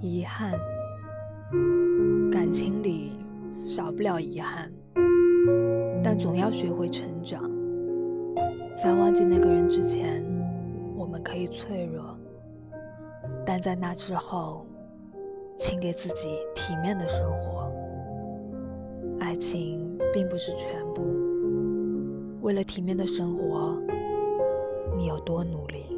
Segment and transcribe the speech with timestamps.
[0.00, 0.52] 遗憾。
[2.30, 3.12] 感情里
[3.66, 4.70] 少不了遗憾
[6.02, 7.42] 但总要学会成长。
[8.76, 10.24] 在忘记那个人之前
[10.96, 12.16] 我们可以脆弱。
[13.44, 14.66] 但在那之后
[15.56, 17.72] 请给自己体面的生活。
[19.18, 21.02] 爱情并不是全部
[22.42, 23.80] 为了体面的生活
[24.96, 25.95] 你有多努力？